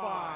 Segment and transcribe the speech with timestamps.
[0.00, 0.33] Five,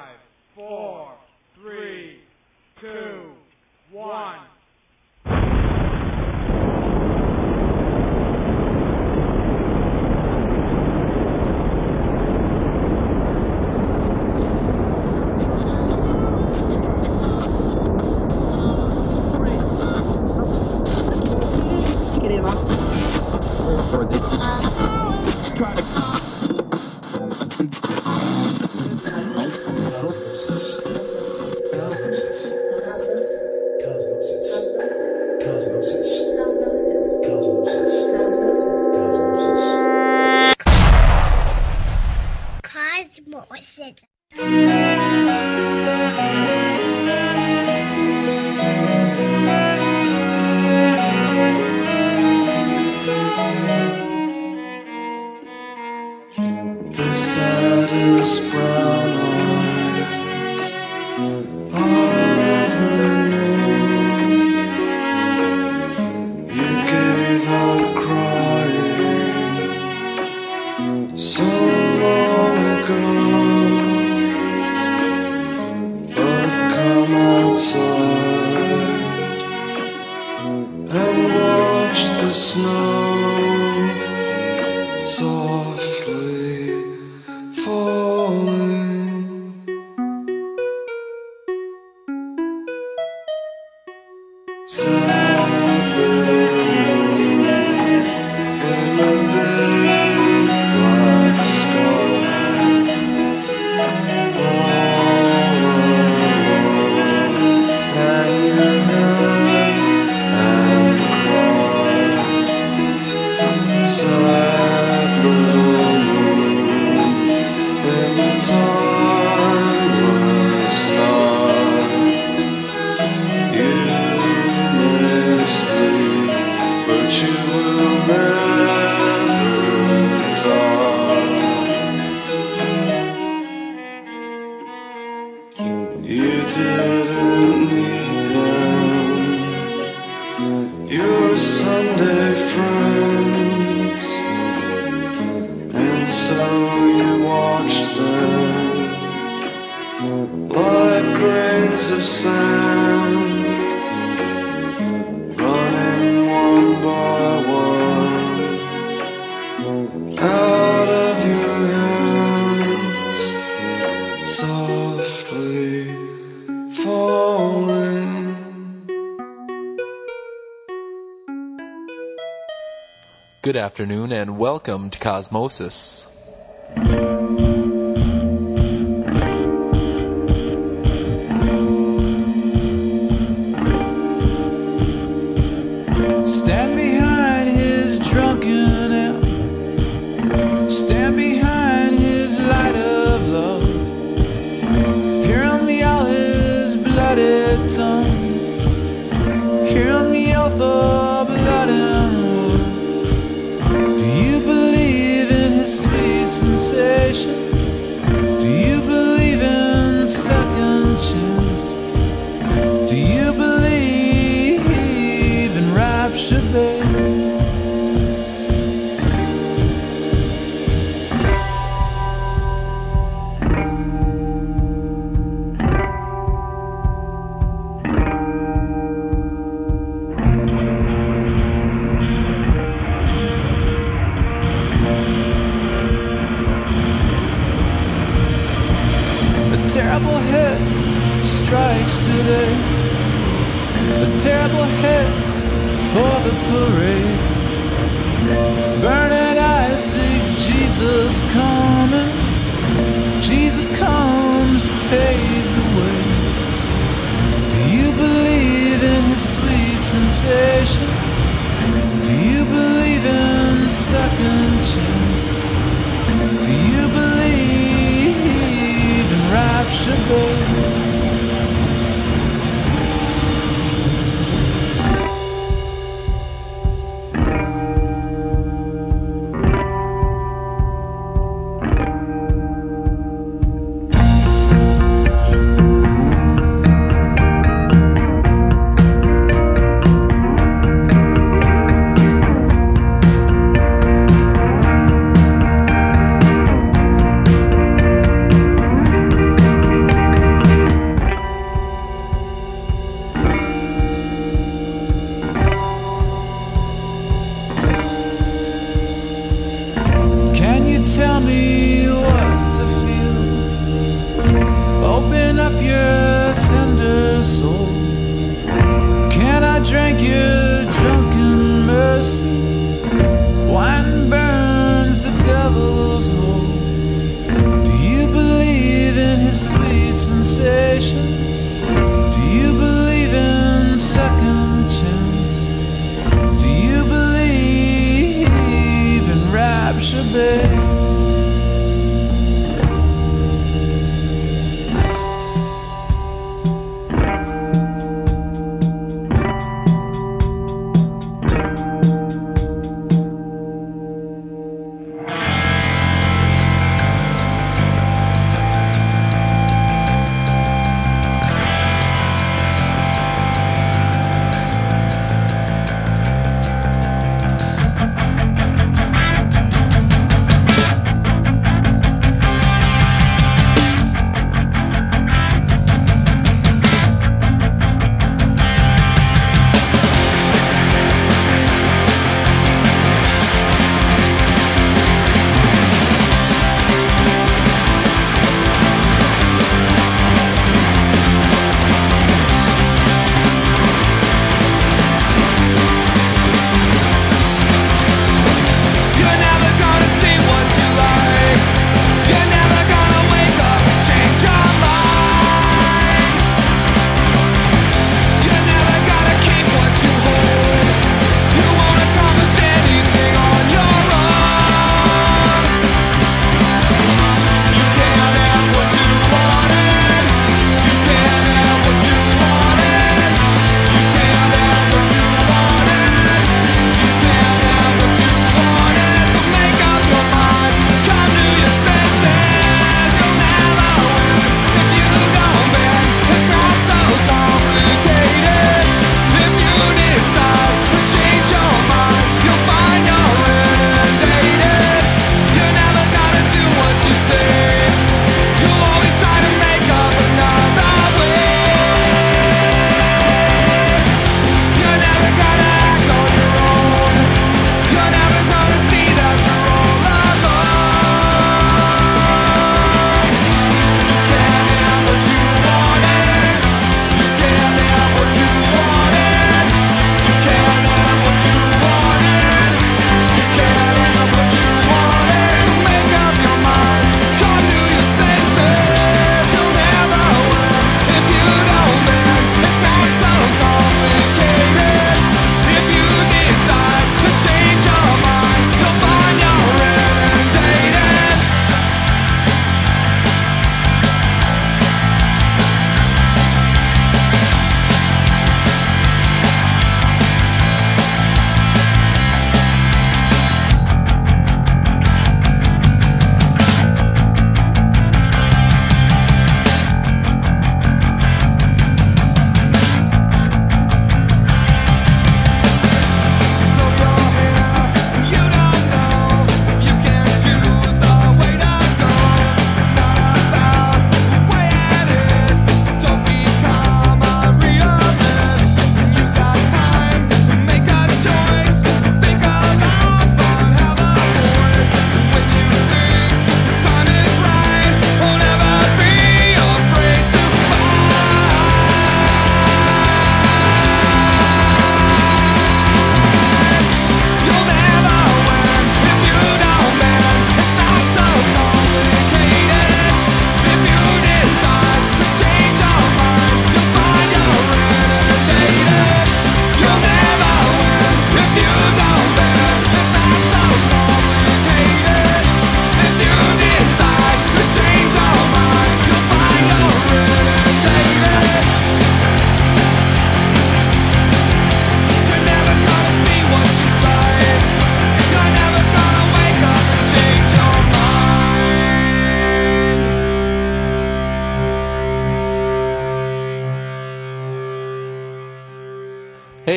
[173.49, 176.18] Good afternoon and welcome to Cosmosis.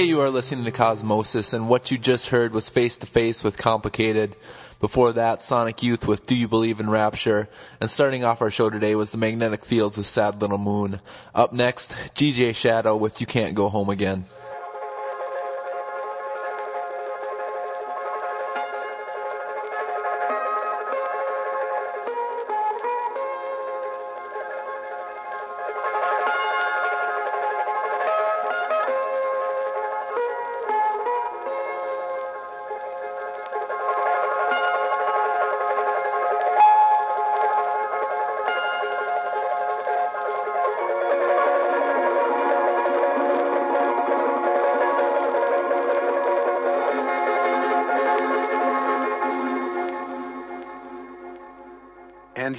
[0.02, 3.44] Today you are listening to Cosmosis, and what you just heard was Face to Face
[3.44, 4.36] with Complicated.
[4.80, 7.48] Before that, Sonic Youth with Do You Believe in Rapture.
[7.80, 11.02] And starting off our show today was The Magnetic Fields with Sad Little Moon.
[11.36, 14.26] Up next, DJ Shadow with You Can't Go Home Again.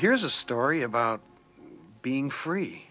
[0.03, 1.21] Here's a story about
[2.03, 2.83] being free.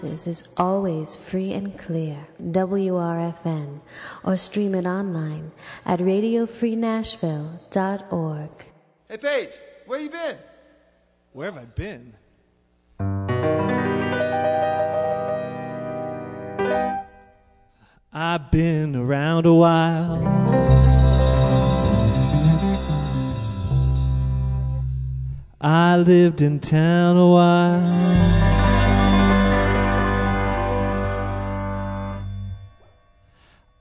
[0.00, 2.16] houses is always free and clear.
[2.42, 3.80] WRFN
[4.24, 5.52] or stream it online
[5.84, 8.50] at radiofreenashville.org.
[9.08, 9.52] Hey Paige,
[9.86, 10.36] where you been?
[11.32, 12.14] Where have I been?
[18.12, 20.26] I've been around a while.
[25.60, 28.39] I lived in town a while.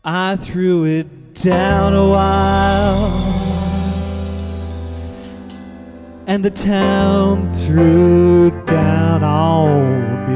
[0.03, 3.12] I threw it down a while,
[6.25, 10.28] and the town threw down on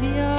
[0.00, 0.33] pretty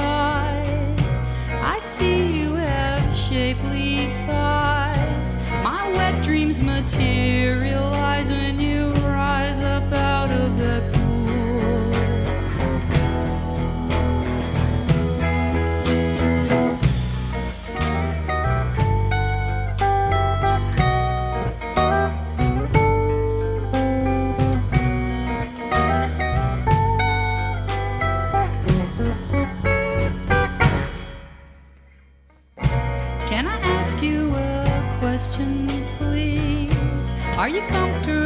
[37.46, 38.25] Are you comfortable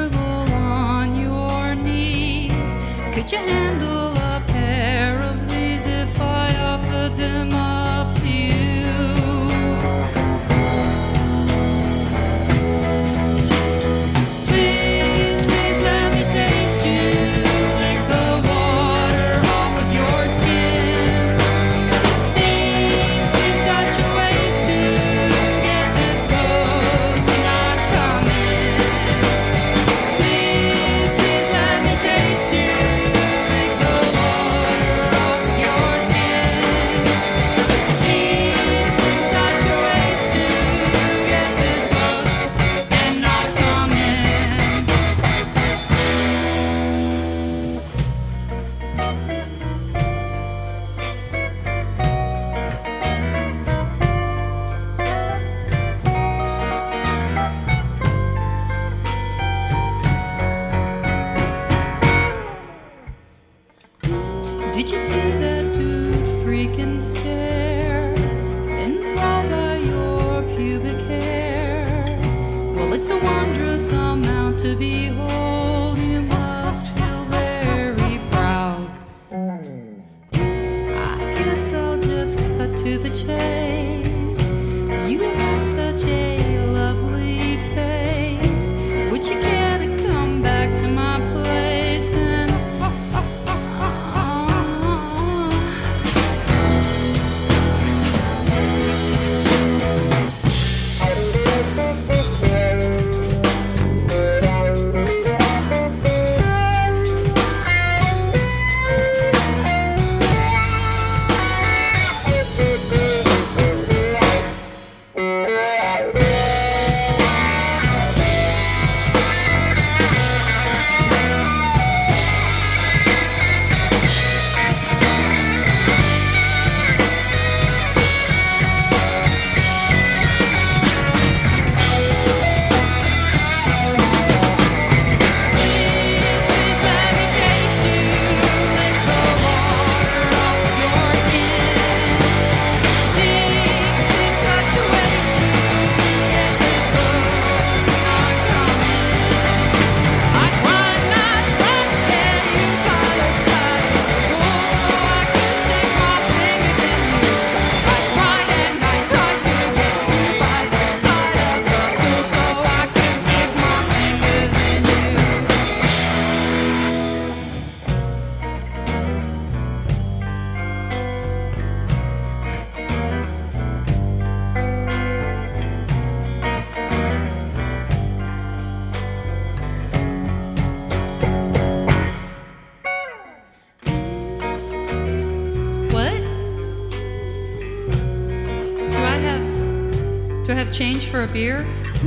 [190.51, 191.59] do I have change for a beer?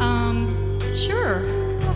[0.00, 1.44] um, sure,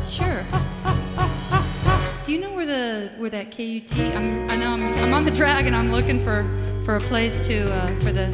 [0.07, 0.47] sure.
[2.25, 3.99] Do you know where the where that KUT?
[3.99, 6.45] I'm I know I'm I'm on the drag and I'm looking for
[6.85, 8.29] for a place to uh, for the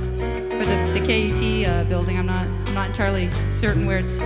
[0.59, 2.18] for the the KUT uh, building.
[2.18, 4.18] I'm not I'm not entirely certain where it's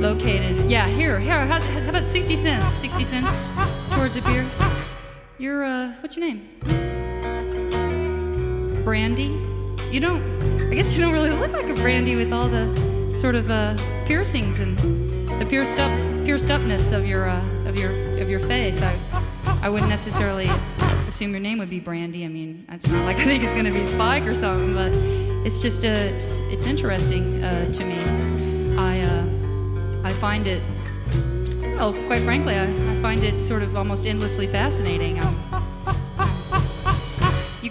[0.00, 0.70] located.
[0.70, 1.44] Yeah, here here.
[1.44, 2.72] How's, how about sixty cents?
[2.76, 3.32] Sixty cents
[3.96, 4.48] towards a beer.
[5.38, 6.48] You're uh, what's your name?
[8.84, 9.40] Brandy.
[9.90, 10.53] You don't.
[10.70, 13.76] I guess you don't really look like a brandy with all the sort of uh,
[14.06, 14.76] piercings and
[15.40, 15.90] the pierced up,
[16.24, 18.80] pierced upness of your uh, of your of your face.
[18.80, 18.98] I
[19.62, 20.50] I wouldn't necessarily
[21.08, 22.24] assume your name would be Brandy.
[22.24, 24.92] I mean, it's not like I think it's going to be Spike or something, but
[25.46, 28.76] it's just uh, it's, it's interesting uh, to me.
[28.76, 30.62] I uh, I find it.
[31.76, 35.20] Well, quite frankly, I, I find it sort of almost endlessly fascinating.
[35.20, 35.33] I'm,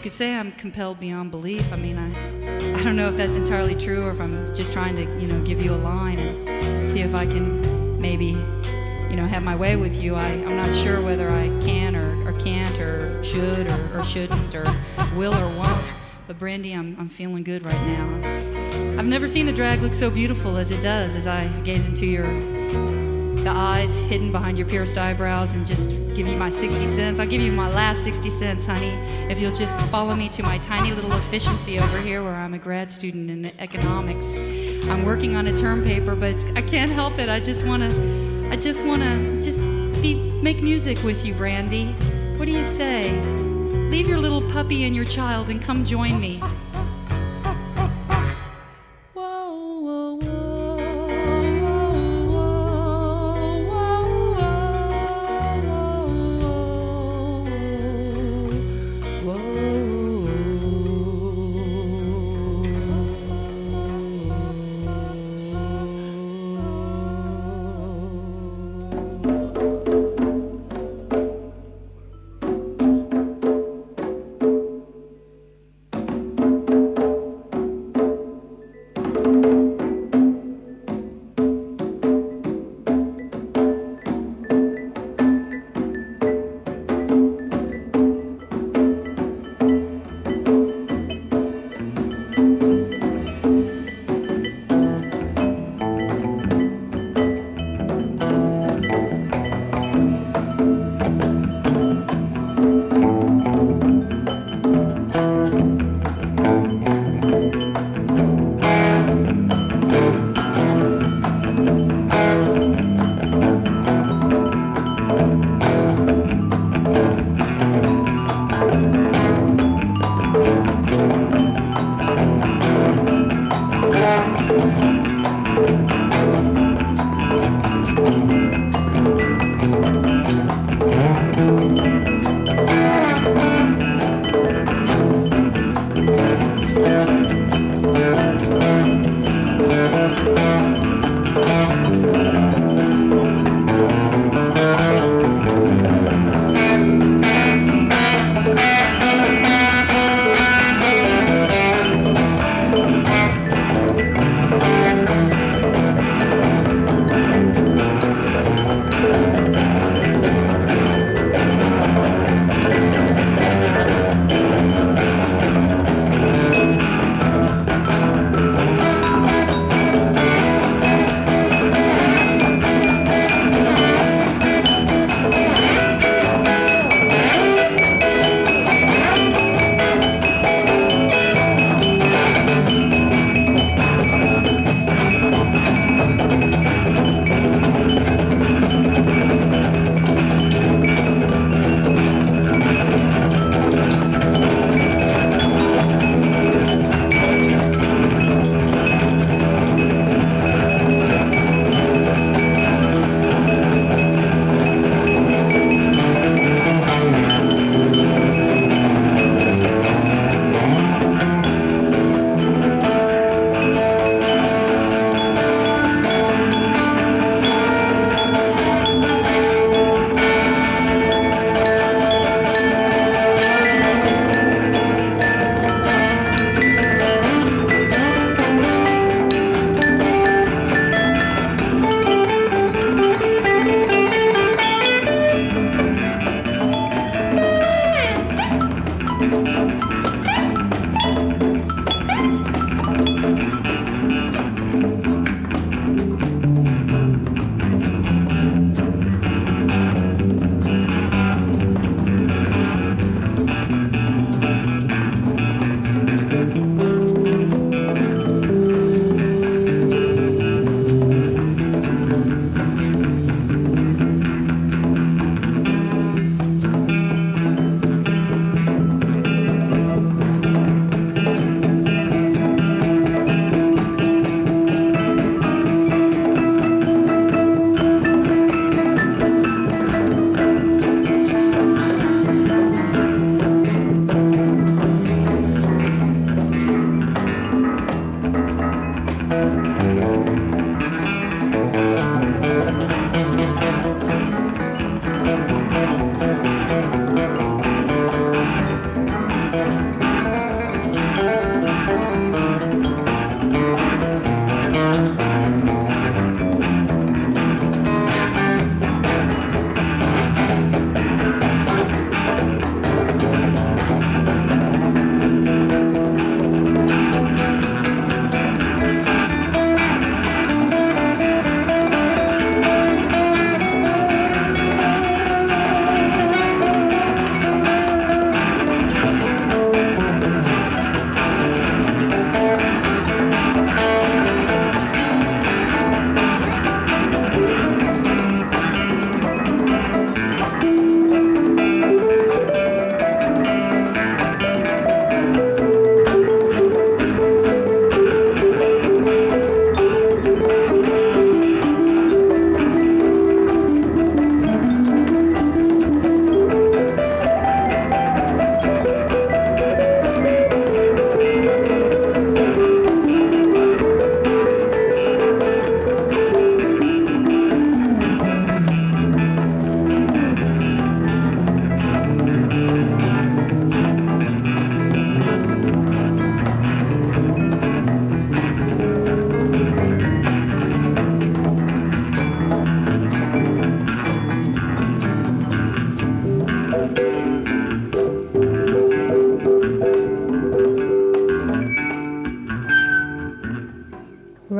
[0.03, 1.63] could say I'm compelled beyond belief.
[1.71, 4.97] I mean, I, I don't know if that's entirely true or if I'm just trying
[4.97, 8.25] to, you know, give you a line and see if I can maybe,
[9.09, 10.15] you know, have my way with you.
[10.15, 14.53] I, I'm not sure whether I can or, or can't or should or, or shouldn't
[14.53, 14.65] or
[15.15, 15.87] will or won't.
[16.27, 18.99] But Brandy, I'm, I'm feeling good right now.
[18.99, 22.05] I've never seen the drag look so beautiful as it does as I gaze into
[22.05, 22.27] your
[23.41, 27.19] the eyes hidden behind your pierced eyebrows and just give you my 60 cents.
[27.19, 28.91] I'll give you my last 60 cents, honey,
[29.31, 32.59] if you'll just follow me to my tiny little efficiency over here where I'm a
[32.59, 34.25] grad student in economics.
[34.89, 37.29] I'm working on a term paper, but I can't help it.
[37.29, 39.59] I just want to I just want to just
[40.01, 41.93] be make music with you, Brandy.
[42.37, 43.19] What do you say?
[43.89, 46.41] Leave your little puppy and your child and come join me.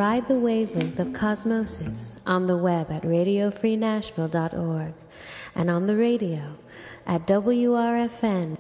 [0.04, 4.94] Ride the wavelength of cosmosis on the web at radiofreenashville.org
[5.56, 6.58] and on the radio
[7.08, 8.58] at WRFN.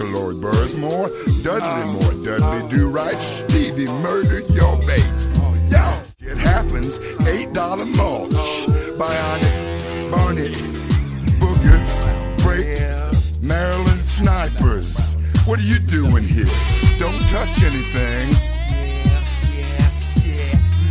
[0.00, 1.10] Michael Lord Bursmore.
[1.42, 2.24] Dudley Moore.
[2.24, 3.20] Dudley Do Right.
[3.20, 5.38] Stevie murdered your base.
[5.68, 6.02] Yeah.
[6.20, 6.98] It happens.
[6.98, 8.66] $8 mulch.
[8.96, 10.10] Bionic.
[10.10, 10.50] Barney.
[11.38, 11.78] Booger.
[12.42, 13.42] Break.
[13.42, 15.16] Maryland snipers.
[15.44, 16.46] What are you doing here?
[16.98, 18.30] Don't touch anything.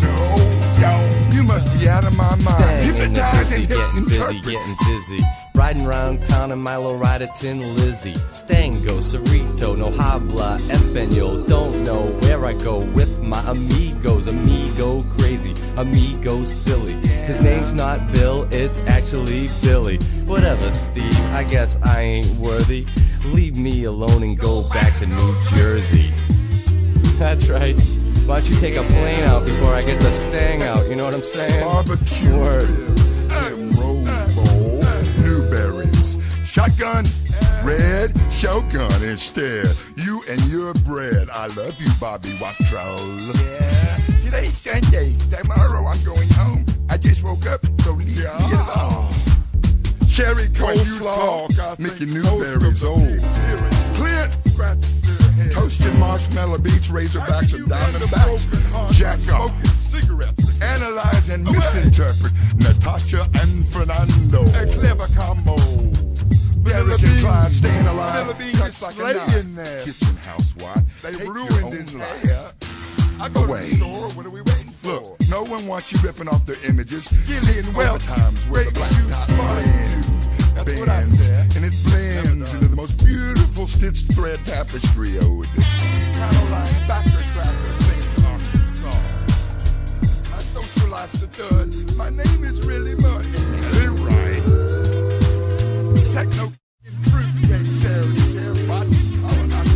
[0.02, 0.36] No,
[0.80, 2.46] no, you must be out of my mind.
[2.46, 5.49] Staying in the Hypnotize busy, getting busy, getting dizzy.
[5.60, 8.14] Riding around town in Milo Rider Tin Lizzie.
[8.30, 11.44] Stango, Cerrito, no habla, Espanol.
[11.48, 14.28] Don't know where I go with my amigos.
[14.28, 16.94] Amigo crazy, amigo silly.
[17.28, 19.98] His name's not Bill, it's actually Billy.
[20.26, 22.86] Whatever, Steve, I guess I ain't worthy.
[23.26, 26.10] Leave me alone and go back to New Jersey.
[27.20, 27.78] That's right.
[28.26, 30.88] Why don't you take a plane out before I get the stang out?
[30.88, 31.66] You know what I'm saying?
[31.66, 32.40] Barbecue.
[32.40, 33.09] Word.
[36.60, 37.06] Shotgun.
[37.64, 38.12] Red.
[38.30, 39.66] Shogun instead.
[39.96, 41.30] You and your bread.
[41.30, 43.00] I love you, Bobby Wattrell.
[43.40, 44.20] Yeah.
[44.20, 45.14] Today's Sunday.
[45.32, 46.66] Tomorrow I'm going home.
[46.90, 49.08] I just woke up, so leave me alone.
[50.12, 51.48] Cherry coleslaw.
[51.80, 53.20] Mickey Newbury's old.
[53.96, 54.36] Clint.
[55.52, 58.92] Toasted marshmallow beach, razorbacks, and diamondbacks.
[58.92, 59.50] Jack off.
[59.52, 60.62] Smoking cigarettes.
[60.62, 64.44] Analyze and misinterpret Natasha and Fernando.
[64.62, 65.56] A clever combo.
[66.64, 68.28] Derek and Clyde staying alive.
[68.58, 69.86] Cuts like a knife.
[69.86, 71.02] Kitchen housewife.
[71.02, 72.52] They ruined his hair.
[73.22, 73.70] I go Away.
[73.70, 74.10] to the store.
[74.16, 74.94] What are we waiting for?
[74.94, 77.06] Look, no one wants you ripping off their images.
[77.28, 80.28] Seeing well times where the black top blends.
[80.54, 81.56] That's what I said.
[81.56, 85.48] And it blends into the most beautiful stitched thread tapestry ode.
[86.16, 89.00] Caroline Backer Cracker sings Arkansas.
[90.34, 91.98] I socialize the third.
[91.98, 93.26] My name is really Mud.
[96.14, 96.52] Techno
[97.82, 98.90] cherry body.
[99.24, 99.68] Oh, I'm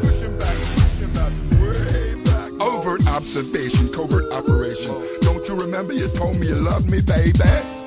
[0.00, 2.50] Pushing back, pushing back, way back.
[2.60, 4.94] Overt observation, covert operation.
[5.20, 7.83] Don't you remember you told me you loved me, baby?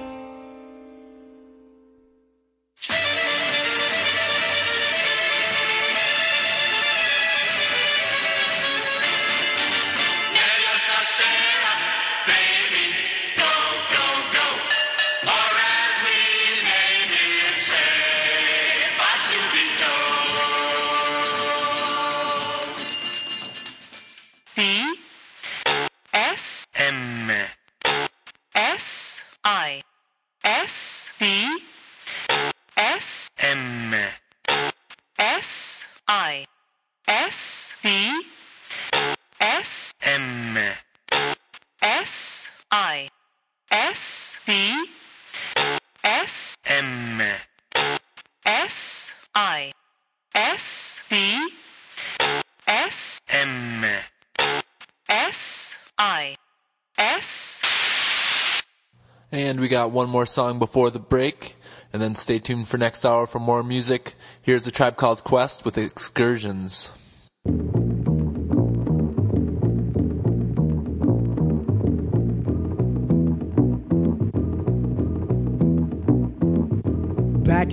[59.68, 61.58] We got one more song before the break,
[61.92, 64.14] and then stay tuned for next hour for more music.
[64.42, 67.07] Here's a tribe called Quest with Excursions.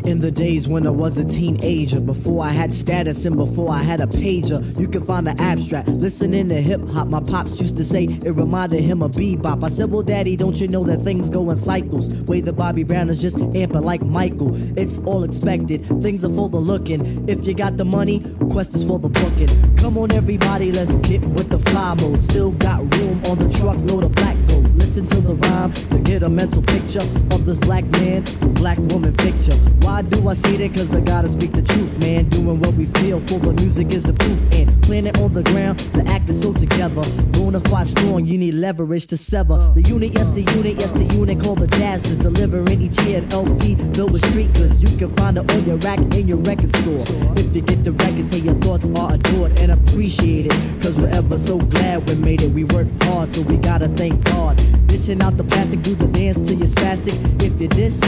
[0.05, 3.79] In the days when I was a teenager, before I had status and before I
[3.79, 5.89] had a pager, you can find the abstract.
[5.89, 9.65] Listening to hip hop, my pops used to say it reminded him of bebop.
[9.65, 12.09] I said, Well, daddy, don't you know that things go in cycles?
[12.23, 14.51] Way the Bobby Brown is just amping like Michael.
[14.79, 17.29] It's all expected, things are for the looking.
[17.29, 19.74] If you got the money, quest is for the booking.
[19.85, 22.25] Come on, everybody, let's get with the fly mode.
[22.25, 24.75] Still got room on the truckload of black gold.
[24.75, 28.25] Listen to the rhyme to get a mental picture of this black man,
[28.55, 29.53] black woman picture.
[29.85, 30.73] Why do I say that?
[30.75, 32.31] Cause I gotta speak the truth, man.
[32.31, 34.41] Doing what we feel for the music is the proof.
[34.55, 37.03] And planet on the ground, the act is so together.
[37.37, 39.71] Bonafide strong, you need leverage to sever.
[39.75, 43.19] The unit, yes, the unit, yes, the unit called the jazz is delivering each year
[43.19, 44.83] an LP filled with street goods.
[44.83, 47.05] You can find it on your rack in your record store.
[47.37, 50.53] If you get the record, say your thoughts are adored and appreciated.
[50.83, 52.53] Cause we're ever so glad we made it.
[52.53, 54.57] We worked hard, so we gotta thank God.
[54.87, 57.15] Dishing out the plastic, do the dance till you're spastic.
[57.43, 58.01] If you diss,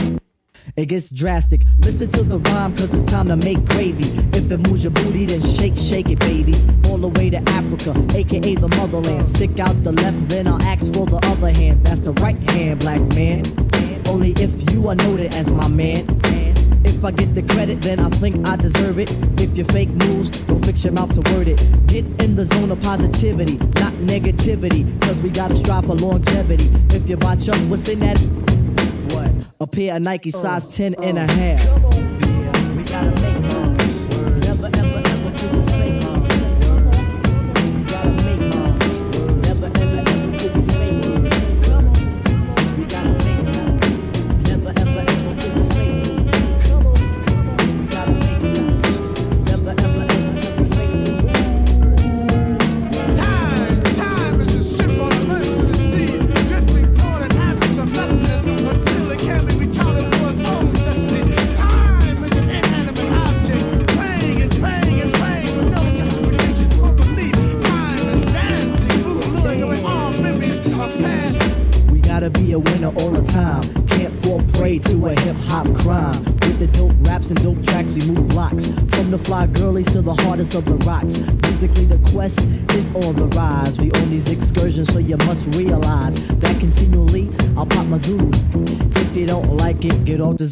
[0.76, 1.62] it gets drastic.
[1.80, 4.08] Listen to the rhyme, cause it's time to make gravy.
[4.36, 6.54] If it moves your booty, then shake, shake it, baby.
[6.86, 9.26] All the way to Africa, aka the motherland.
[9.26, 11.84] Stick out the left, then I'll ask for the other hand.
[11.84, 13.44] That's the right hand, black man.
[14.08, 16.06] Only if you are noted as my man.
[16.86, 19.10] If I get the credit, then I think I deserve it.
[19.40, 21.58] If you fake news, don't fix your mouth to word it.
[21.86, 24.84] Get in the zone of positivity, not negativity.
[25.02, 26.70] Cause we gotta strive for longevity.
[26.94, 28.18] If you botch up, what's in that?
[29.12, 29.30] What?
[29.60, 31.28] A pair of Nike size uh, 10 and a uh.
[31.28, 32.05] half.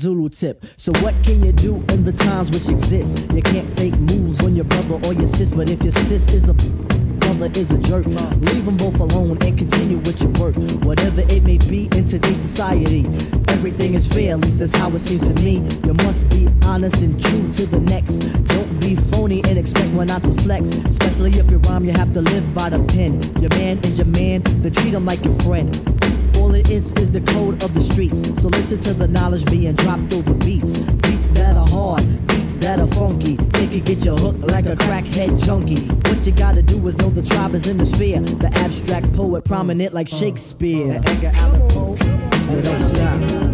[0.04, 0.62] Zulu tip.
[0.76, 3.32] So what can you do in the times which exist?
[3.32, 6.50] You can't fake moves on your brother or your sis, but if your sis is
[6.50, 8.04] a brother is a jerk.
[8.04, 10.56] Leave them both alone and continue with your work.
[10.84, 13.06] Whatever it may be in today's society,
[13.48, 15.54] everything is fair, at least that's how it seems to me.
[15.86, 18.18] You must be honest and true to the next.
[18.48, 20.68] Don't be phony and expect one not to flex.
[20.68, 23.22] Especially if you rhyme, you have to live by the pen.
[23.40, 25.72] Your man is your man, then treat him like your friend.
[26.44, 28.20] All it is is the code of the streets.
[28.40, 30.78] So listen to the knowledge being dropped over beats.
[30.78, 33.38] Beats that are hard, beats that are funky.
[33.54, 35.86] It could get you hooked like a crackhead junkie.
[36.10, 38.20] What you gotta do is know the tribe is in the sphere.
[38.20, 41.00] The abstract poet prominent like Shakespeare.
[41.06, 41.96] Edgar Allan Poe.
[41.98, 43.53] Yeah, don't stop.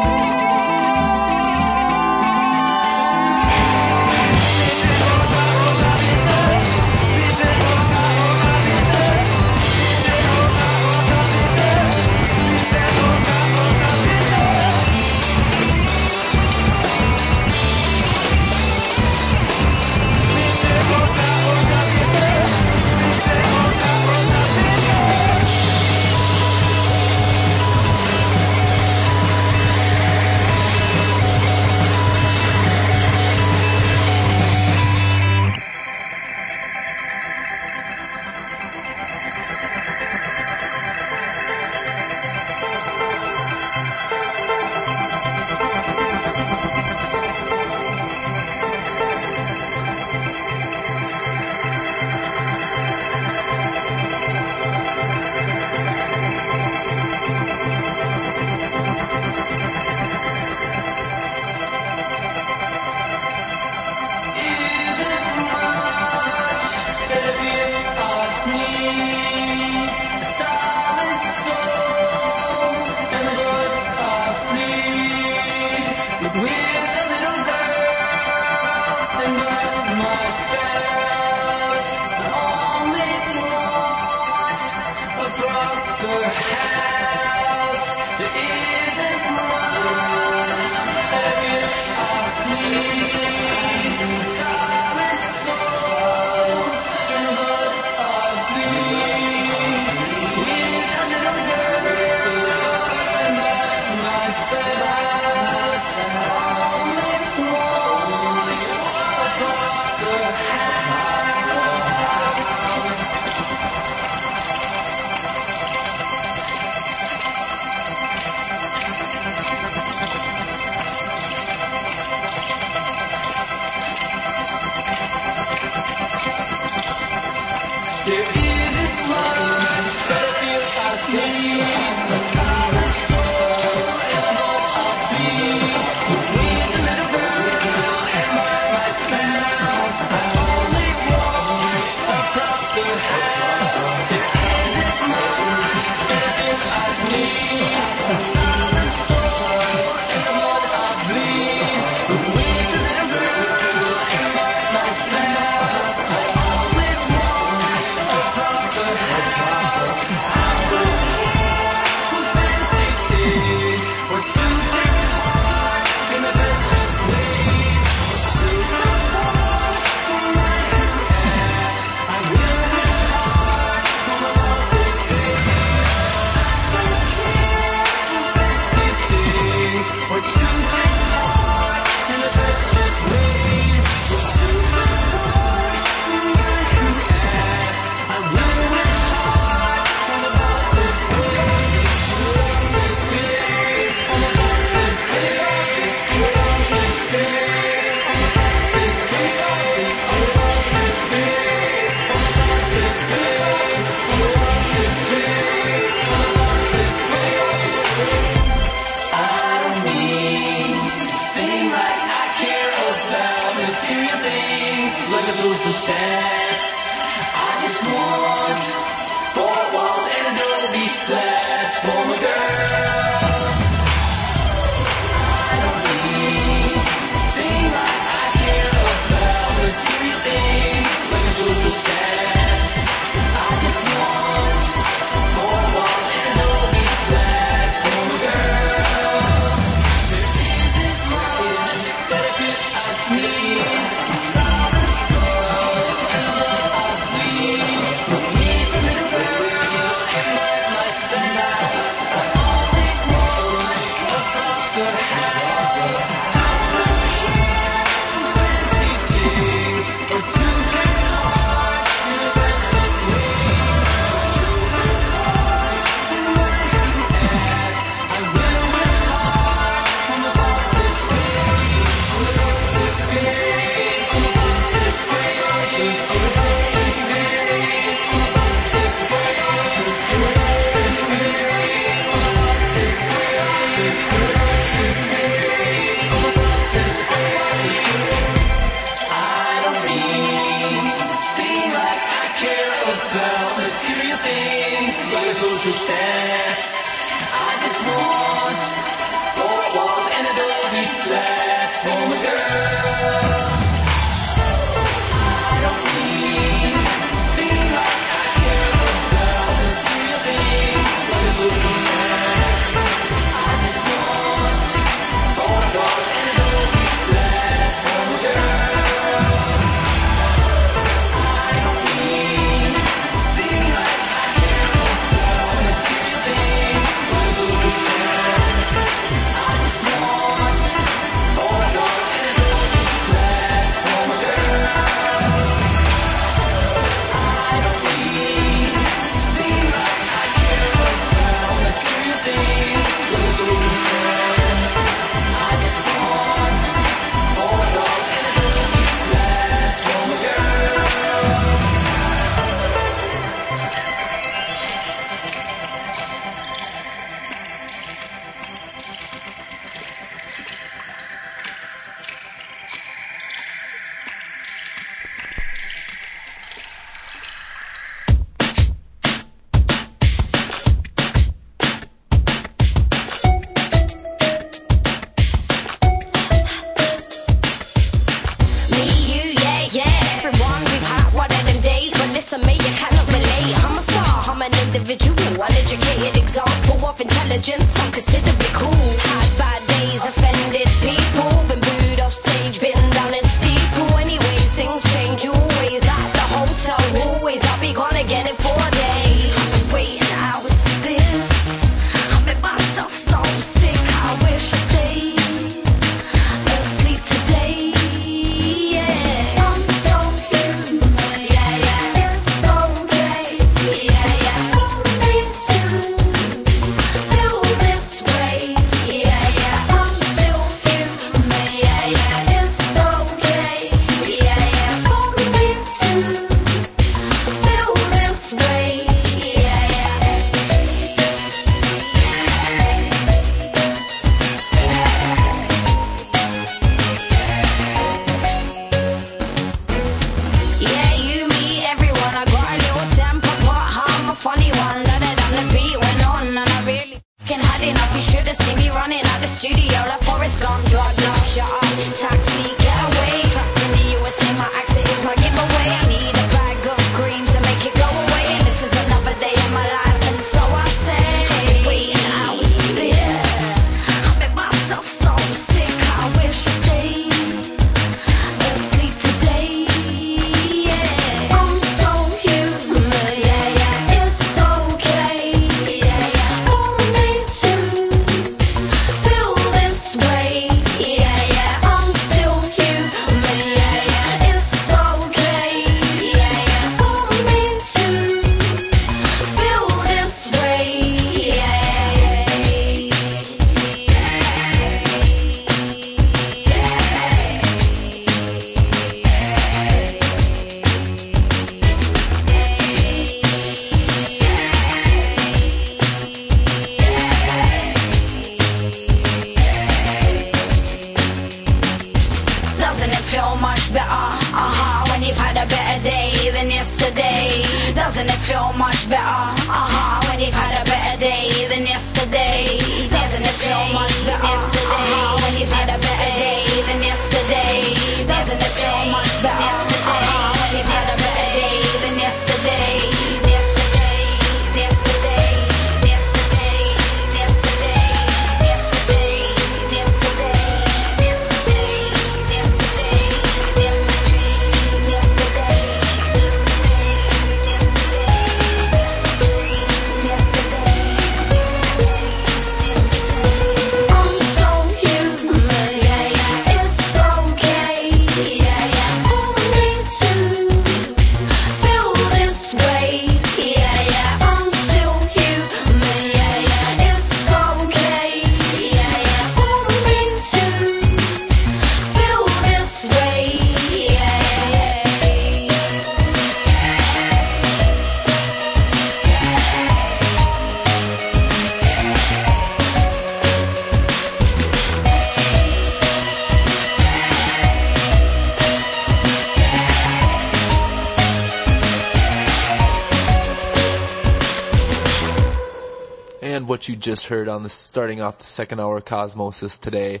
[596.80, 600.00] just heard on the starting off the second hour of Cosmosis today.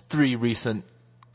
[0.00, 0.84] Three recent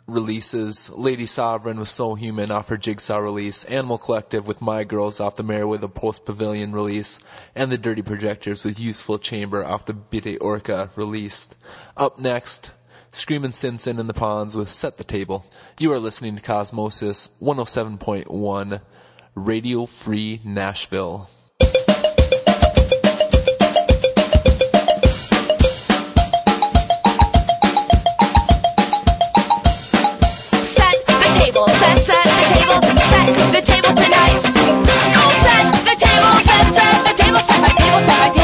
[0.08, 0.90] releases.
[0.92, 5.36] Lady Sovereign with So Human off her Jigsaw release, Animal Collective with My Girls off
[5.36, 7.20] the Merriweather Post Pavilion release,
[7.56, 11.50] and The Dirty Projectors with Useful Chamber off the Bitte Orca release.
[11.98, 12.72] Up next,
[13.12, 15.46] Screaming Sin Sin in the Ponds with Set the Table.
[15.80, 18.82] You are listening to Cosmosis 107.1
[19.36, 21.30] Radio Free Nashville.
[33.26, 34.36] the table tonight.
[35.16, 38.43] All set, the table set, set, the table set, the table set, the table set.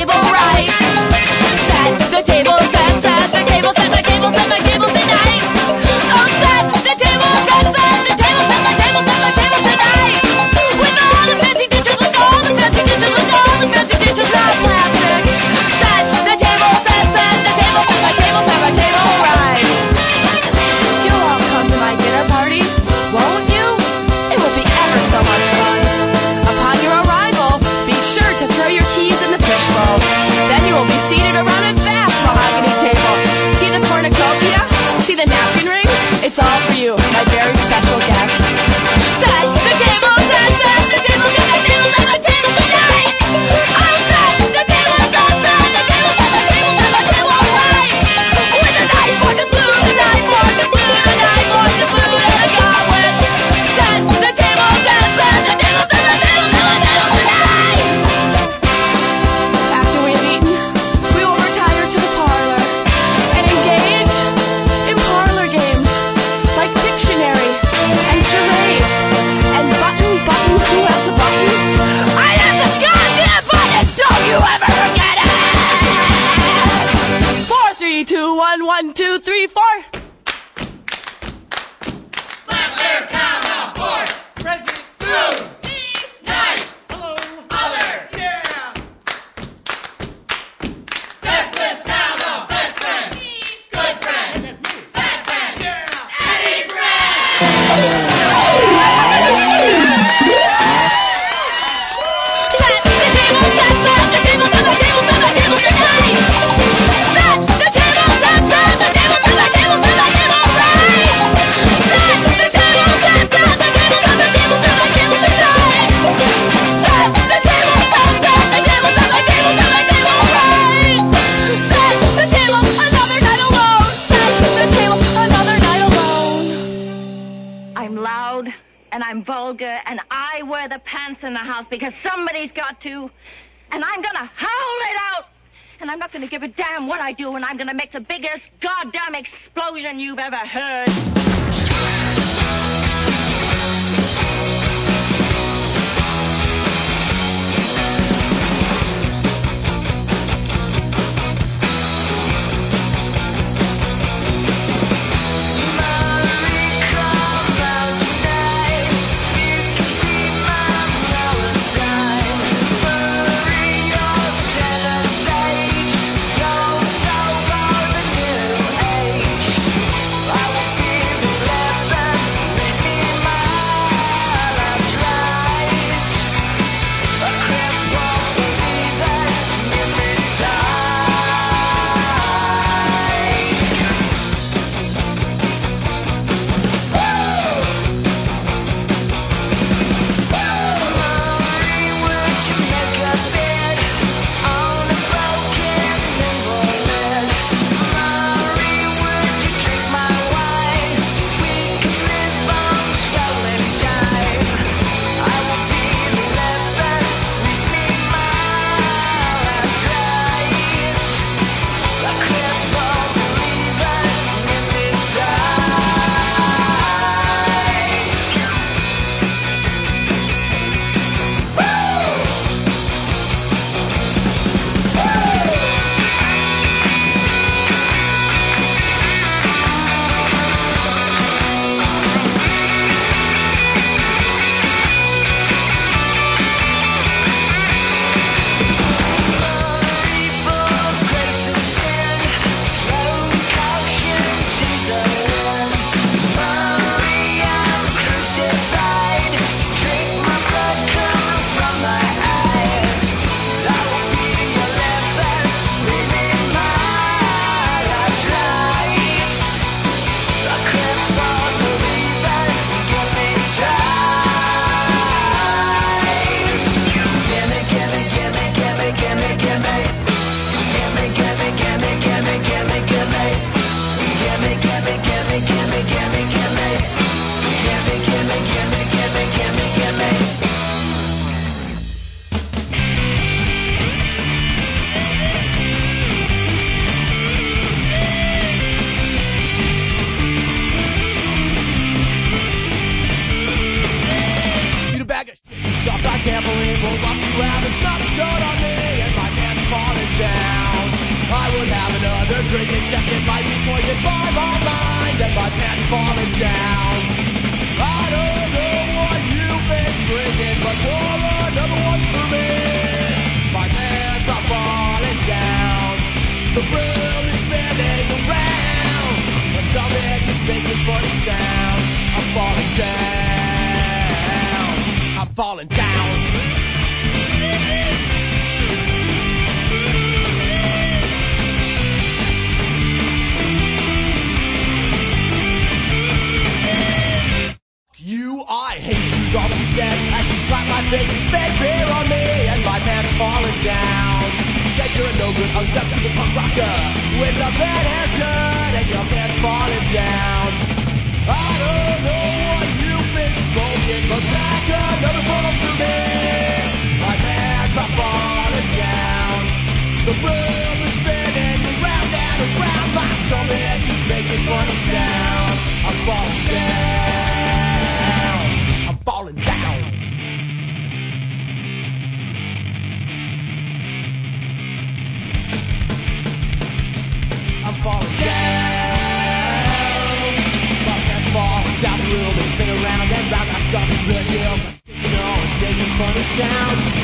[386.37, 386.99] Down.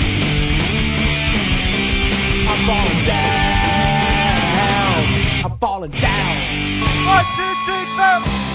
[5.45, 6.35] I'm falling down.
[7.05, 8.54] One, two, three,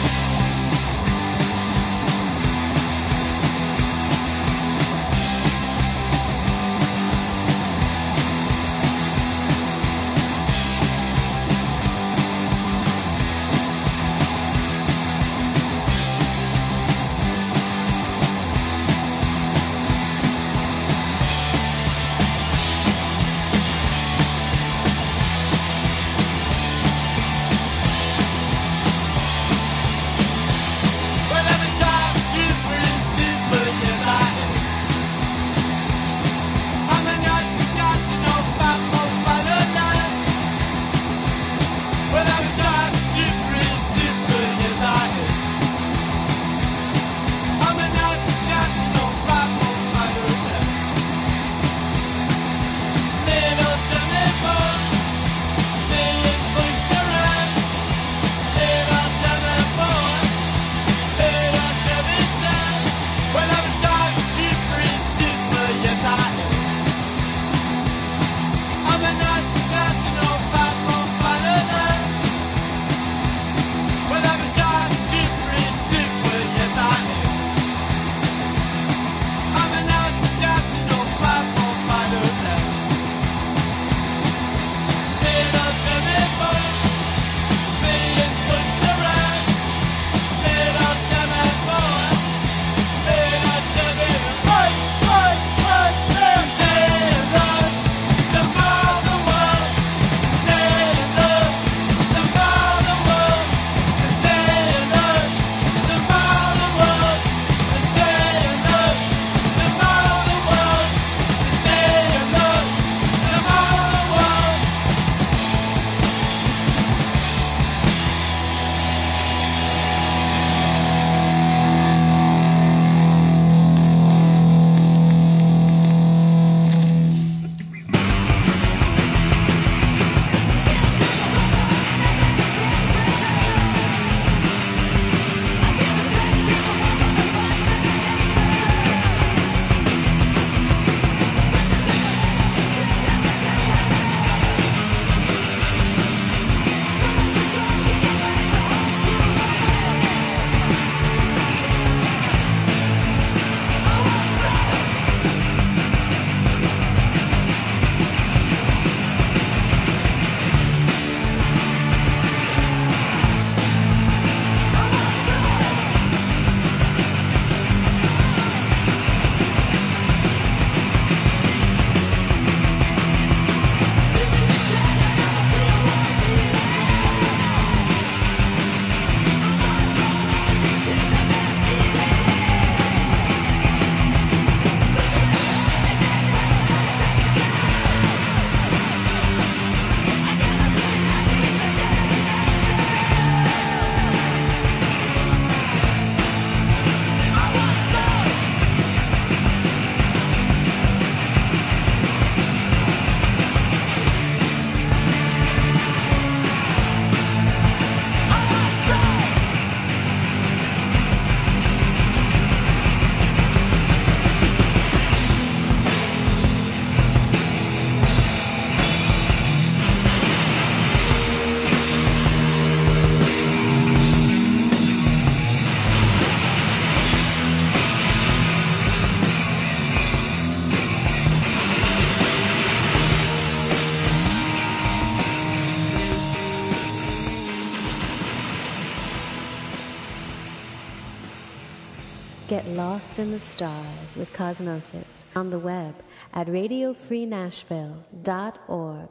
[243.00, 245.94] lost in the stars with Cosmosis on the web
[246.34, 249.08] at radiofreenashville.org.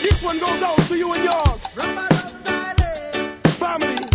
[0.00, 1.66] This one goes out to you and yours.
[1.74, 2.06] Family,
[3.48, 4.07] family.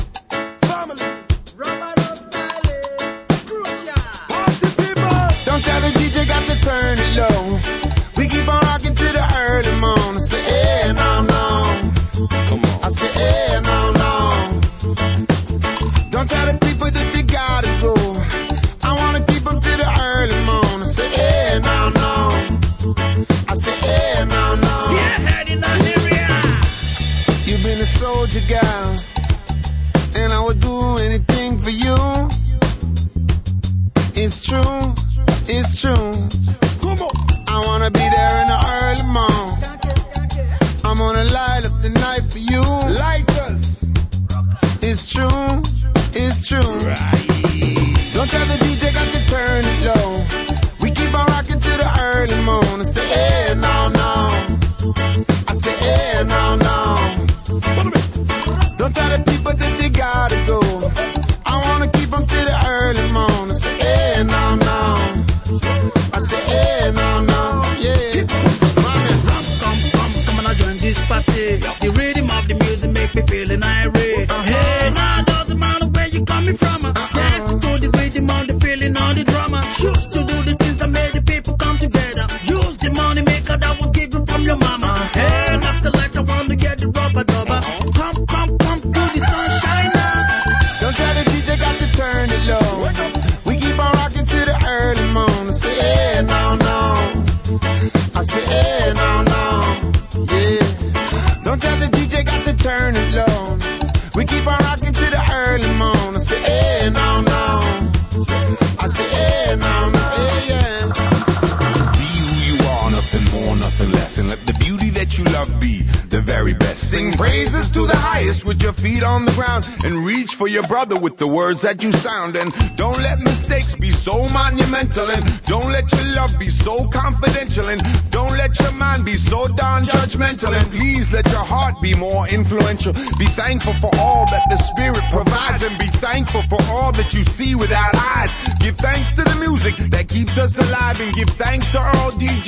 [120.96, 122.36] With the words that you sound.
[122.36, 125.10] And don't let mistakes be so monumental.
[125.10, 127.68] And don't let your love be so confidential.
[127.70, 130.54] And don't let your mind be so darn judgmental.
[130.56, 132.94] And please let your heart be more influential.
[133.18, 135.64] Be thankful for all that the Spirit provides.
[135.64, 138.36] And be thankful for all that you see without eyes.
[138.60, 141.02] Give thanks to the music that keeps us alive.
[141.02, 142.43] And give thanks to all DJs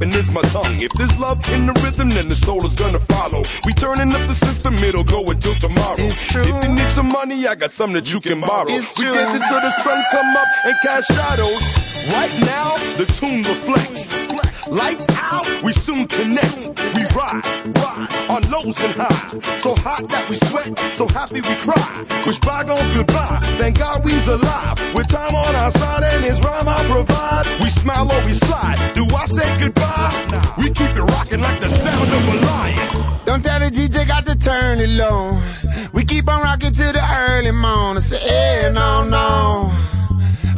[0.00, 0.80] My is my tongue.
[0.80, 3.42] If there's love in the rhythm, then the soul is gonna follow.
[3.64, 5.94] We turning up the system, it'll go until tomorrow.
[5.98, 6.42] It's true.
[6.42, 8.66] If you need some money, I got some that you can borrow.
[8.68, 9.12] It's true.
[9.12, 11.62] we dance until the sun come up and cast shadows.
[12.12, 14.43] Right now, the tune reflects.
[14.70, 16.56] Lights out, we soon connect.
[16.96, 17.44] We ride,
[17.76, 19.56] ride on lows and high.
[19.58, 22.04] So hot that we sweat, so happy we cry.
[22.26, 23.40] Wish bygones goodbye.
[23.58, 24.80] Thank God we's alive.
[24.94, 27.62] With time on our side and his rhyme I provide.
[27.62, 28.92] We smile or we slide.
[28.94, 30.54] Do I say goodbye?
[30.56, 33.20] We keep it rocking like the sound of a lion.
[33.26, 35.38] Don't tell the DJ got to turn it low.
[35.92, 37.98] We keep on rocking till the early morning.
[37.98, 39.72] I Say, eh, no, no.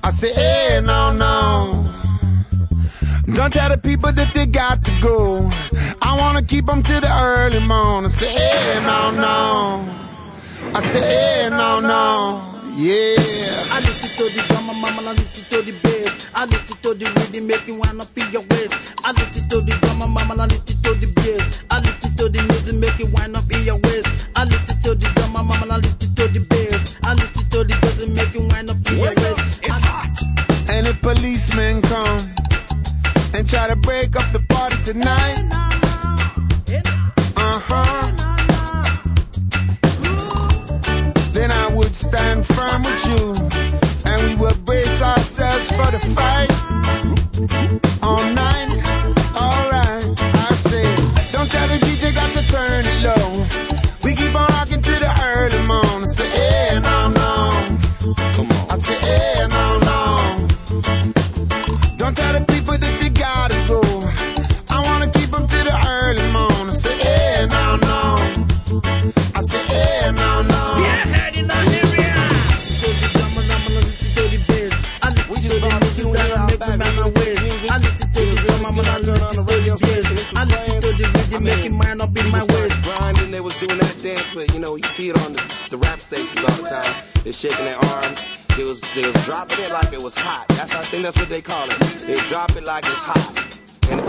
[0.04, 2.05] I say, eh, no, no.
[3.34, 5.50] Don't tell the people that they got to go.
[6.00, 8.06] I wanna keep them to the early morning.
[8.06, 9.84] I say, eh, no, no.
[10.74, 12.54] I say, eh, no, no.
[12.76, 13.18] Yeah.
[13.74, 16.30] I listen to the drama, mama, I listen to the bass.
[16.34, 18.94] I listen to the rhythm, make you wanna be your waist.
[19.04, 21.64] I listen to the drama, mama, I listen to the bass.
[21.70, 24.28] I listen to the music, make you wanna be your waist.
[24.36, 26.94] I listen to the drama, mama, I listen to the bass.
[27.02, 29.66] I listen to the music, make you wanna be your waist.
[29.66, 30.14] It's hot.
[30.70, 32.18] And if policemen come
[33.36, 35.36] and try to break up the party tonight,
[37.36, 38.12] uh huh.
[41.32, 43.34] Then I would stand firm with you,
[44.06, 46.50] and we would brace ourselves for the fight.
[48.02, 48.85] All night,
[81.44, 82.82] rhythm, making mine up in my waist.
[82.82, 85.78] grinding, they was doing that dance but you know, you see it on the, the
[85.78, 87.02] rap stations all the time.
[87.24, 88.24] They're shaking their arms.
[88.56, 90.46] They was they was dropping it like it was hot.
[90.48, 91.78] That's I think that's what they call it.
[92.06, 93.60] They drop it like it's hot.
[93.90, 94.00] And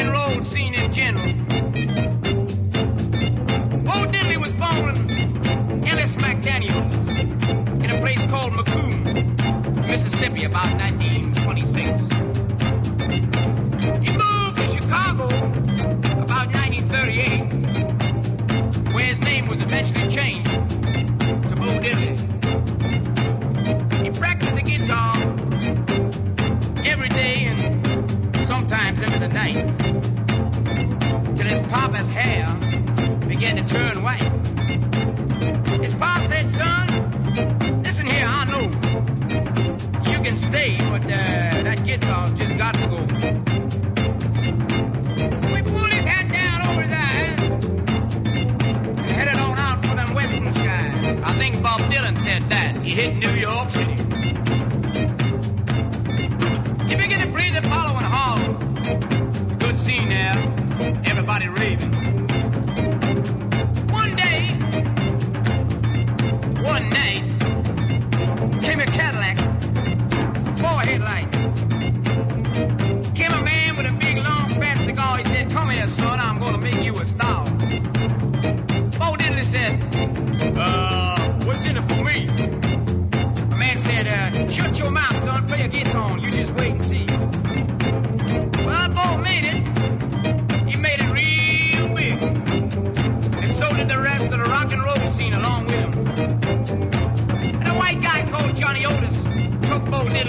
[0.00, 1.32] and roll scene in general.
[3.84, 4.94] Bo Diddley was born
[5.86, 6.94] Ellis McDaniels
[7.82, 12.08] in a place called McComb, Mississippi, about 1926.
[14.04, 15.26] He moved to Chicago
[16.22, 22.16] about 1938, where his name was eventually changed to Bo Diddley.
[24.04, 25.17] He practiced the guitar
[28.68, 29.54] sometimes into the night.
[31.34, 32.46] Till his papa's hair
[33.26, 34.30] began to turn white.
[35.80, 38.64] His pa said, son, listen here, I know
[40.10, 42.98] you can stay, but uh, that guitar's just got to go.
[45.38, 47.38] So he pulled his hat down over his eyes
[48.98, 51.20] and headed on out for them western skies.
[51.24, 52.76] I think Bob Dylan said that.
[52.82, 53.96] He hit New York City.
[56.86, 58.47] He began to play the Apollo in Harlem.
[59.58, 60.34] Good scene there.
[61.04, 62.27] Everybody raving.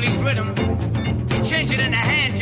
[0.10, 0.50] Bo rhythm.
[1.30, 2.39] And changed it in into hand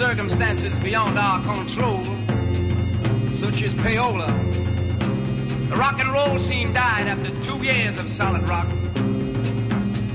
[0.00, 2.02] circumstances beyond our control,
[3.34, 4.28] such as payola.
[5.68, 8.66] The rock and roll scene died after two years of solid rock.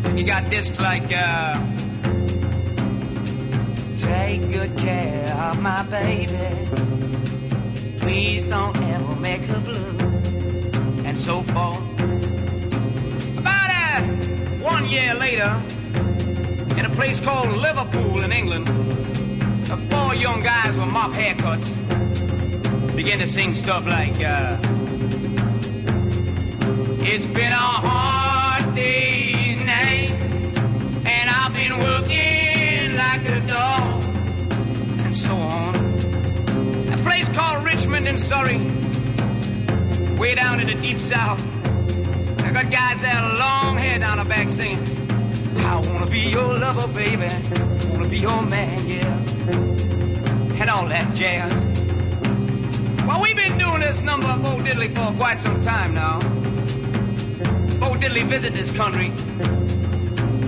[0.06, 1.64] And You got discs like, uh,
[3.96, 6.68] Take good care of my baby.
[8.00, 9.98] Please don't ever make her blue.
[11.06, 11.78] And so forth.
[13.38, 14.02] About uh,
[14.64, 15.52] one year later,
[16.76, 18.85] in a place called Liverpool in England,
[19.76, 21.76] the four young guys with mop haircuts
[22.96, 24.58] begin to sing stuff like, uh,
[27.02, 34.04] It's been a hard day's night, and I've been working like a dog,
[35.06, 35.76] and so on.
[36.92, 38.60] A place called Richmond in Surrey,
[40.18, 41.44] way down in the deep south.
[42.44, 44.84] I got guys that have long hair down the back singing,
[45.60, 47.26] I wanna be your lover, baby.
[47.26, 49.25] I wanna be your man, yeah.
[50.76, 51.66] All that jazz.
[53.08, 56.20] Well, we've been doing this number of Bo Diddley for quite some time now.
[57.80, 59.12] Bo Diddley visited this country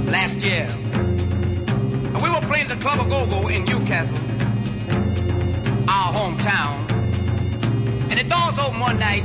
[0.03, 0.67] last year.
[0.97, 4.17] And we were playing the Club of Go-Go in Newcastle,
[5.89, 6.91] our hometown.
[8.11, 9.23] And the doors opened one night,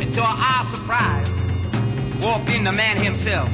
[0.00, 1.30] and to our surprise,
[2.20, 3.48] walked in the man himself,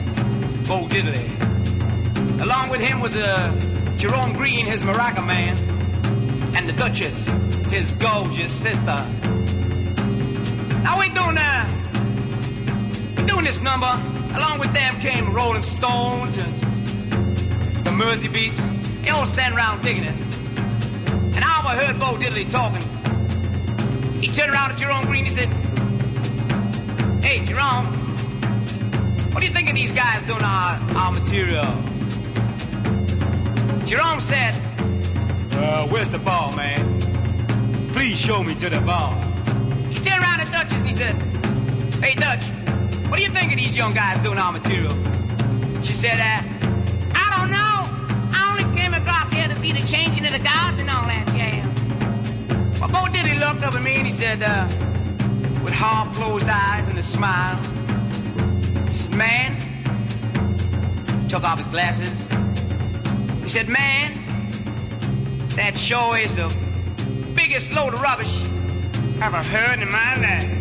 [0.67, 2.41] Bo Diddley.
[2.41, 3.53] Along with him was uh,
[3.99, 5.78] Jerome Green, his maraca man,
[6.69, 7.33] the Duchess,
[7.71, 8.97] his gorgeous sister.
[10.85, 11.65] Now we doing uh,
[13.17, 13.87] we doing this number.
[14.35, 18.69] Along with them came Rolling Stones and the Mersey Beats.
[19.01, 20.21] They all stand around digging it.
[21.35, 22.83] And I overheard Bo Diddley talking.
[24.21, 25.25] He turned around at Jerome Green.
[25.25, 25.49] He said,
[27.25, 27.87] "Hey, Jerome,
[29.33, 31.65] what do you think of these guys doing our, our material?"
[33.87, 34.68] Jerome said,
[35.59, 37.01] uh, where's the ball, man?
[37.93, 39.13] Please show me to the ball.
[39.91, 41.15] He turned around to Duchess and he said,
[42.03, 42.47] Hey, Dutch,
[43.09, 44.93] what do you think of these young guys doing our material?
[45.83, 46.43] She said, uh,
[47.15, 47.81] I don't know.
[48.33, 51.33] I only came across here to see the changing of the guards and all that,
[51.37, 51.67] yeah.
[52.81, 54.67] Well, Bo Diddley looked up at me and he said, uh,
[55.65, 57.57] with half closed eyes and a smile,
[58.87, 59.59] he said, Man,
[61.29, 62.13] took off his glasses.
[63.43, 64.08] He said, Man,
[65.79, 66.49] sure is the
[67.35, 68.43] biggest load of rubbish
[69.21, 70.58] I've ever heard in my life.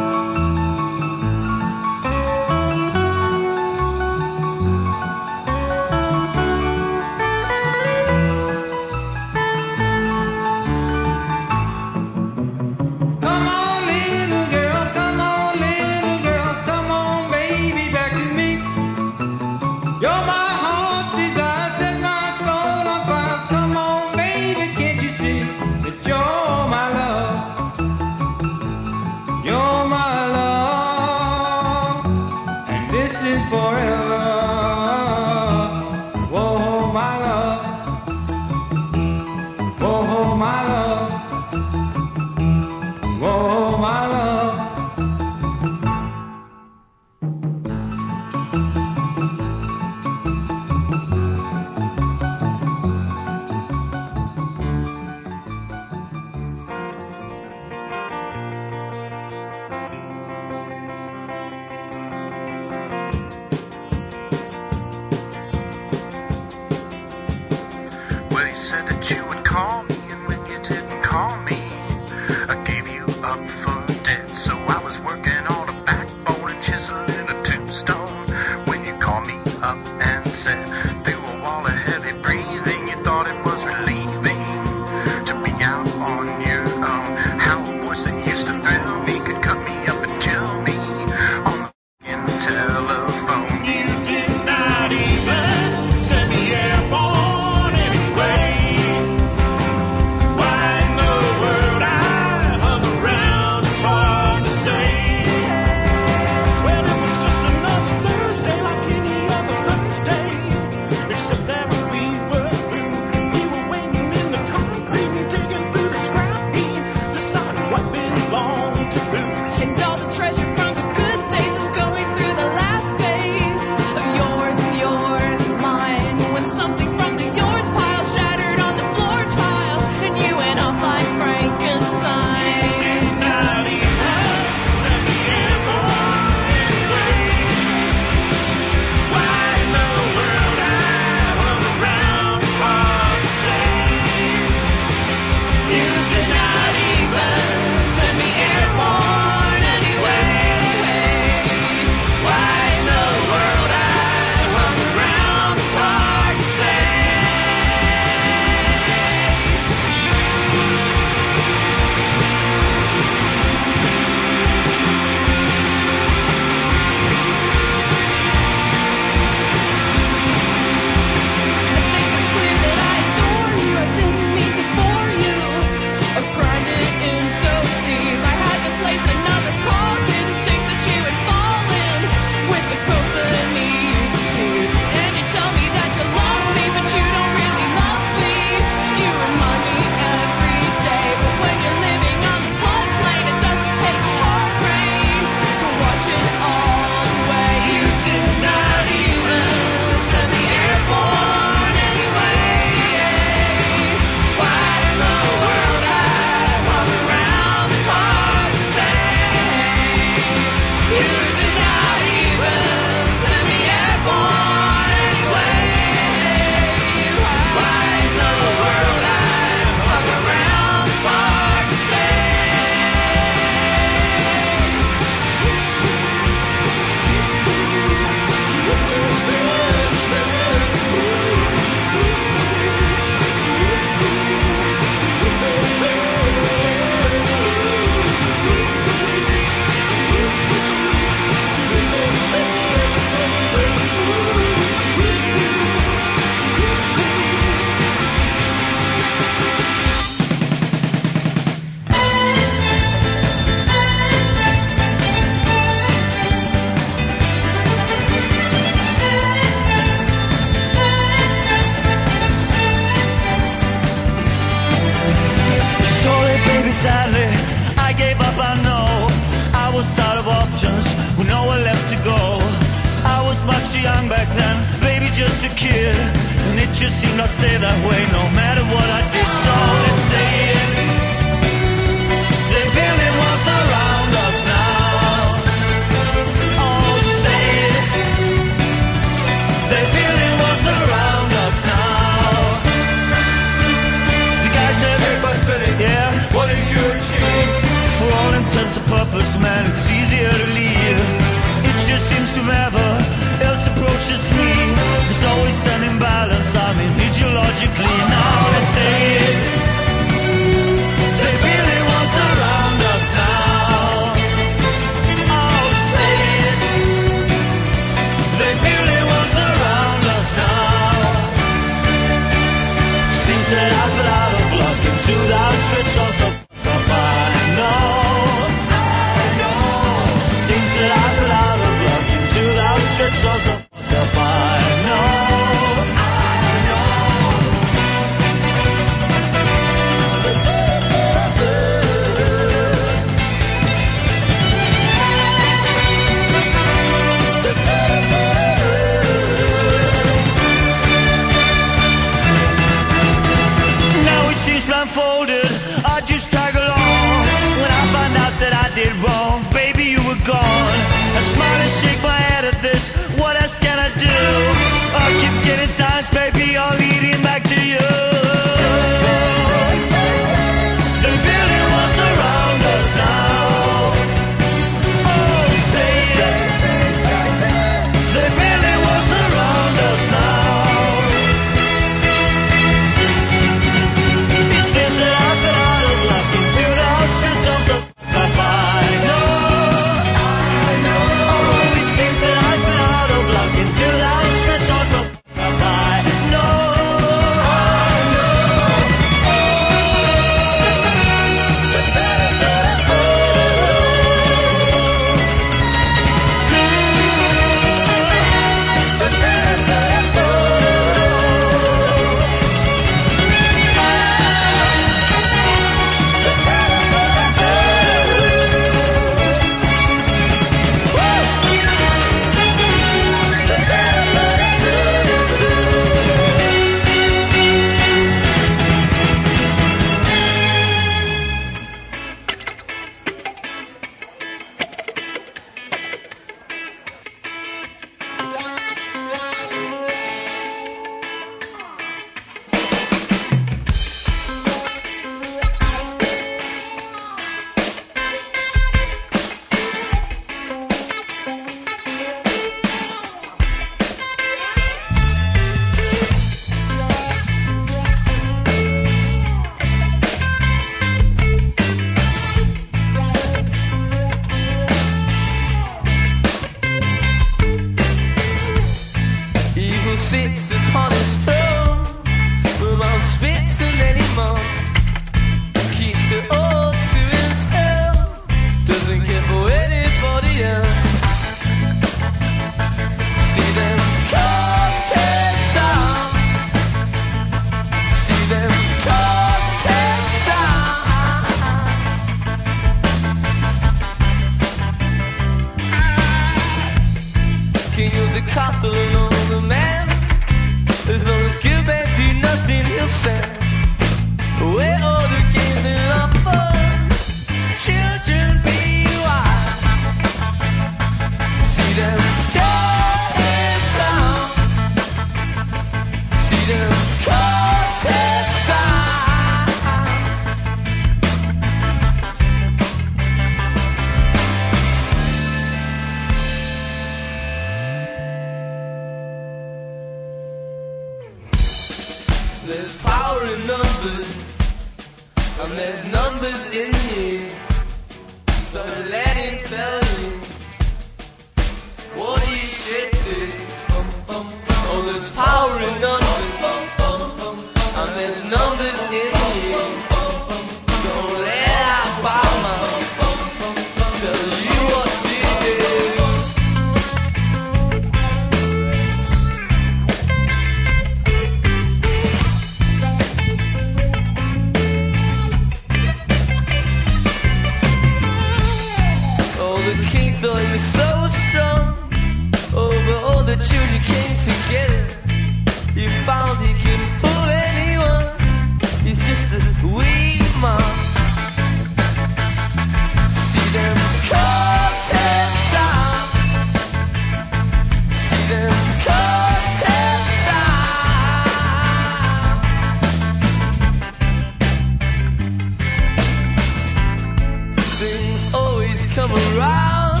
[598.96, 600.00] come around.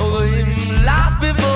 [0.00, 0.18] Oh,
[0.84, 1.51] laugh before.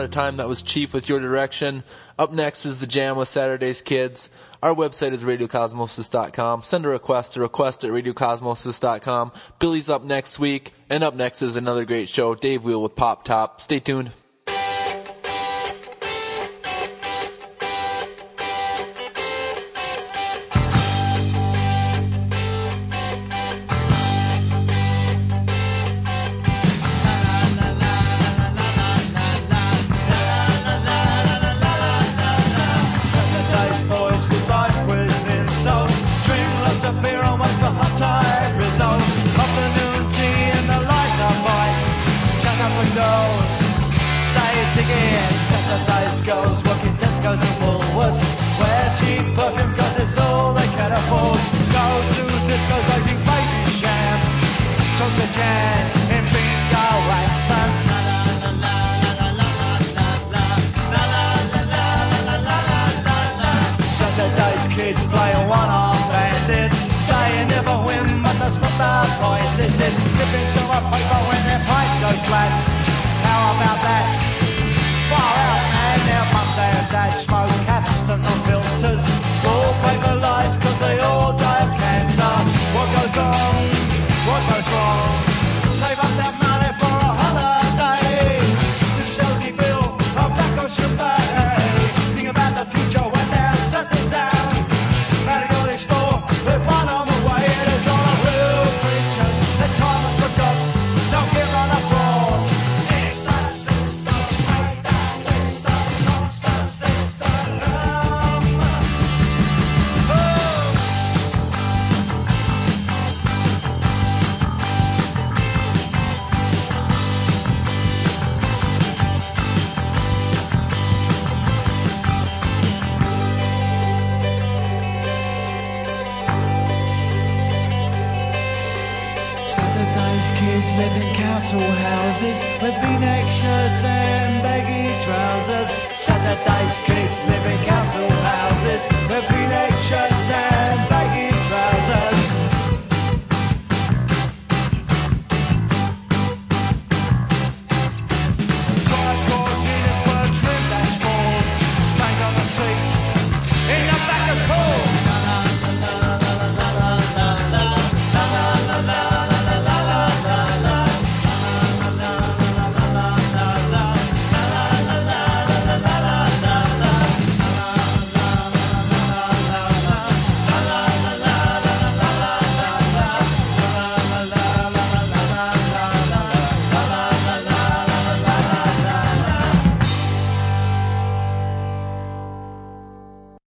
[0.00, 0.36] amount of time.
[0.38, 1.84] That was Chief with Your Direction.
[2.18, 4.30] Up next is The Jam with Saturday's Kids.
[4.62, 6.62] Our website is radiocosmosis.com.
[6.62, 9.32] Send a request to request at radiocosmosis.com.
[9.58, 10.72] Billy's up next week.
[10.88, 13.60] And up next is another great show, Dave Wheel with Pop Top.
[13.60, 14.10] Stay tuned.